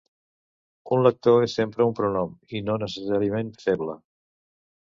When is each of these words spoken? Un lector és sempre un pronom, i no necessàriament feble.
Un 0.95 1.03
lector 1.07 1.45
és 1.49 1.57
sempre 1.59 1.87
un 1.89 1.93
pronom, 2.01 2.33
i 2.61 2.65
no 2.71 2.81
necessàriament 2.85 3.55
feble. 3.69 3.99